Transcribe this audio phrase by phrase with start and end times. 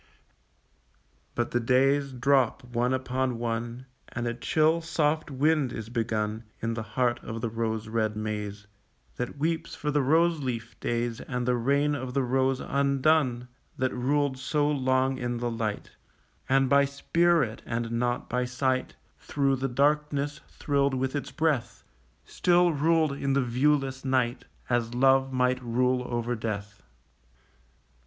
[1.35, 6.73] But the days drop one upon one, And a chill soft wind is begun In
[6.73, 8.65] the heart of the rose red maze
[9.17, 14.39] That weeps for the roseleaf days And the reign of the rose undone That ruled
[14.39, 15.91] so long in the light,
[16.49, 21.83] And by spirit, and not by sight, Through the darkness thrilled with its breath,
[22.25, 26.81] Still ruled in the viewless night, As love might rule over death.